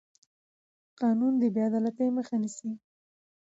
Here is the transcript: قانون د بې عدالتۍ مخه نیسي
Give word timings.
قانون 0.99 1.33
د 1.41 1.43
بې 1.53 1.61
عدالتۍ 1.69 2.07
مخه 2.17 2.35
نیسي 2.41 2.71